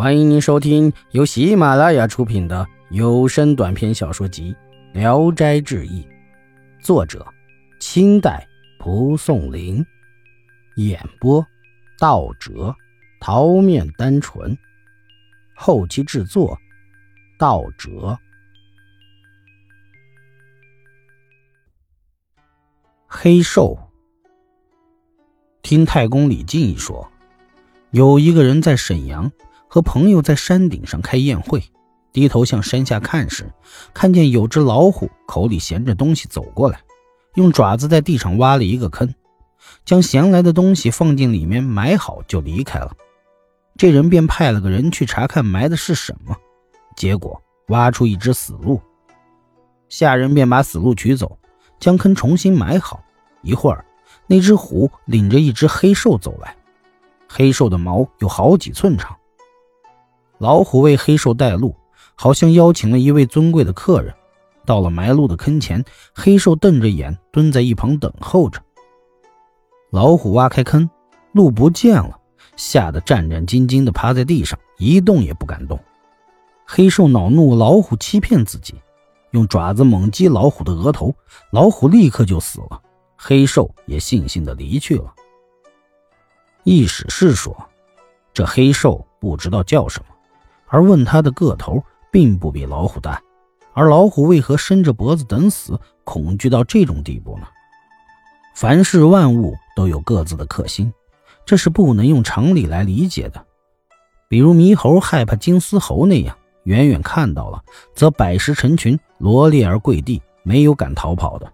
[0.00, 4.56] 欢迎您收听由喜马拉雅出品的有声短篇小说集
[4.98, 6.02] 《聊斋志异》，
[6.82, 7.26] 作者：
[7.80, 8.48] 清代
[8.78, 9.84] 蒲松龄，
[10.76, 11.46] 演播：
[11.98, 12.74] 道哲、
[13.20, 14.56] 桃面单纯，
[15.54, 16.58] 后期制作：
[17.38, 18.18] 道哲。
[23.06, 23.78] 黑兽，
[25.60, 27.06] 听太公李靖一说，
[27.90, 29.30] 有一个人在沈阳。
[29.72, 31.62] 和朋友在山顶上开宴会，
[32.12, 33.48] 低头向山下看时，
[33.94, 36.80] 看见有只老虎口里衔着东西走过来，
[37.36, 39.14] 用爪子在地上挖了一个坑，
[39.84, 42.90] 将衔来的东西放进里面埋好就离开了。
[43.78, 46.36] 这人便派了个人去查看埋的是什么，
[46.96, 48.80] 结果挖出一只死鹿。
[49.88, 51.38] 下人便把死鹿取走，
[51.78, 53.00] 将坑重新埋好。
[53.42, 53.84] 一会儿，
[54.26, 56.56] 那只虎领着一只黑兽走来，
[57.28, 59.16] 黑兽的毛有好几寸长。
[60.40, 61.76] 老虎为黑兽带路，
[62.14, 64.14] 好像邀请了一位尊贵的客人。
[64.64, 68.58] 到了埋鹿的坑前，黑兽瞪着眼蹲在一旁等候着。
[69.90, 70.88] 老虎挖开坑，
[71.32, 72.18] 鹿不见了，
[72.56, 75.78] 吓得战战兢兢地趴在地上，一动也不敢动。
[76.64, 78.76] 黑兽恼怒老虎欺骗自己，
[79.32, 81.14] 用爪子猛击老虎的额头，
[81.50, 82.80] 老虎立刻就死了，
[83.14, 85.12] 黑兽也悻悻地离去了。
[86.64, 87.54] 易史是说，
[88.32, 90.09] 这黑兽不知道叫什么。
[90.70, 93.20] 而问他的个头并不比老虎大，
[93.74, 97.46] 而老虎为何伸着脖子等死，恐惧到这种地步呢？
[98.54, 100.92] 凡事万物都有各自的克星，
[101.44, 103.44] 这是不能用常理来理解的。
[104.28, 107.62] 比如猕猴害怕金丝猴那样，远远看到了，
[107.94, 111.52] 则百十成群罗列而跪地，没有敢逃跑的。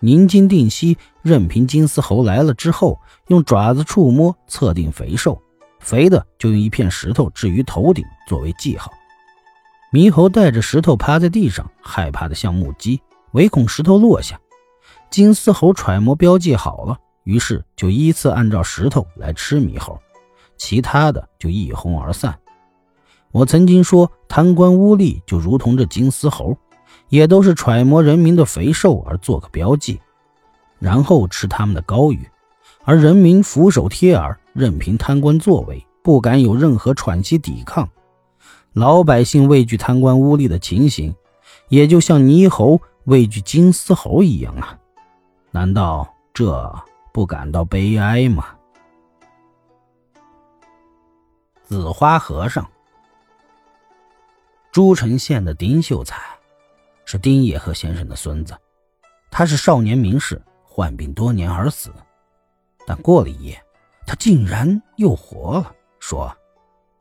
[0.00, 5.40] 宁静定息，任凭金丝猴来了之后，用爪子触摸，测定肥瘦。
[5.82, 8.90] 肥的就用一片石头置于头顶作为记号。
[9.92, 14.40] 猕猴带着石头趴在地上，害怕的像木鸡，唯恐石头落下。
[15.10, 19.98] 金丝猴揣摩标记好了，于是就依次按照石头来吃猕猴，
[20.56, 22.38] 其他的就一哄而散。
[23.32, 26.56] 我曾经说，贪官污吏就如同这金丝猴，
[27.08, 30.00] 也都是揣摩人民的肥瘦而做个标记，
[30.78, 32.26] 然后吃他们的高鱼，
[32.84, 34.38] 而人民俯首贴耳。
[34.52, 37.88] 任凭贪官作为，不敢有任何喘息抵抗。
[38.72, 41.14] 老百姓畏惧贪官污吏的情形，
[41.68, 44.78] 也就像猕猴畏惧金丝猴一样啊！
[45.50, 46.74] 难道这
[47.12, 48.56] 不感到悲哀吗？
[51.64, 52.66] 紫花和尚，
[54.70, 56.16] 诸城县的丁秀才，
[57.04, 58.54] 是丁野鹤先生的孙子。
[59.30, 61.90] 他是少年名士，患病多年而死，
[62.86, 63.62] 但过了一夜。
[64.12, 66.36] 他竟然又活了，说：“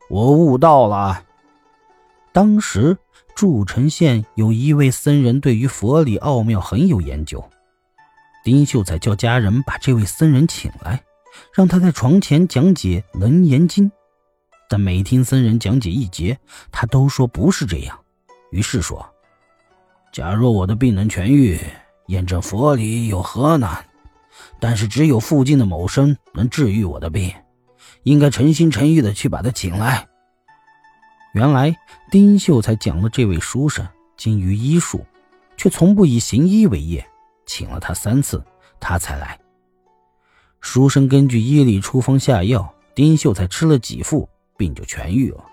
[0.10, 1.26] 我悟道了。”
[2.32, 2.98] 当时
[3.36, 7.44] 筑城县有一位僧人，对于佛理奥妙很有研究。
[8.46, 11.04] 丁秀才叫家人把这位僧人请来，
[11.54, 13.90] 让他在床前讲解《楞严经》。
[14.70, 16.40] 但每听僧人讲解一节，
[16.72, 18.00] 他都说不是这样。
[18.52, 19.06] 于是说
[20.14, 21.60] ：“假若我的病能痊愈，
[22.08, 23.86] 验证佛理有何难？”
[24.60, 27.34] 但是只有附近的某生能治愈我的病，
[28.04, 30.08] 应该诚心诚意的去把他请来。
[31.34, 31.76] 原来
[32.12, 33.88] 丁秀才讲了这位书生
[34.18, 35.06] 精于医术，
[35.56, 37.08] 却从不以行医为业，
[37.46, 38.44] 请了他三次，
[38.80, 39.40] 他才来。
[40.60, 45.46] 书生根据医理出方下药，丁秀才吃了几副，病就痊愈了。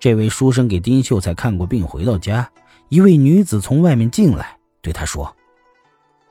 [0.00, 2.50] 这位书生给丁秀才看过病，回到家，
[2.88, 5.35] 一位女子从外面进来，对他说。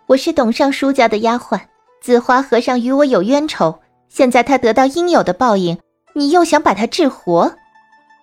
[0.07, 1.59] 我是董尚书家的丫鬟，
[1.99, 5.79] 紫花和尚与我有冤仇，现在他得到应有的报应，
[6.13, 7.55] 你又想把他治活？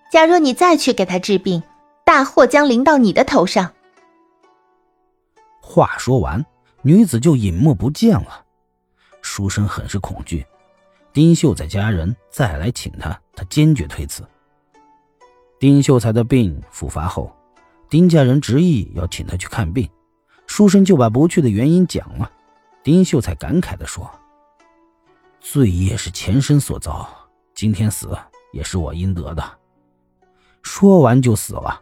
[0.09, 1.61] 假若你再去给他治病，
[2.05, 3.73] 大祸将临到你的头上。
[5.59, 6.45] 话说完，
[6.83, 8.45] 女子就隐没不见了。
[9.21, 10.45] 书生很是恐惧，
[11.11, 14.23] 丁秀才家人再来请他，他坚决推辞。
[15.59, 17.29] 丁秀才的病复发后，
[17.89, 19.89] 丁家人执意要请他去看病。
[20.55, 22.31] 书生就把不去的原因讲了，
[22.83, 24.07] 丁秀才感慨地说
[25.41, 27.09] ：“罪业是前生所造，
[27.55, 28.15] 今天死
[28.51, 29.43] 也是我应得的。”
[30.61, 31.81] 说完就死了。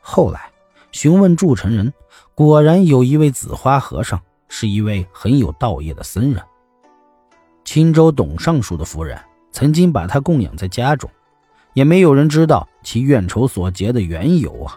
[0.00, 0.50] 后来
[0.90, 1.94] 询问筑城人，
[2.34, 6.42] 果然有一位紫花和尚，是一位很有道业的僧人。
[7.64, 9.16] 青州董尚书的夫人
[9.52, 11.08] 曾经把他供养在家中，
[11.74, 14.76] 也没有人知道其怨仇所结的缘由啊。